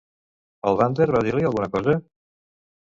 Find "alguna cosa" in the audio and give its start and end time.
1.51-1.99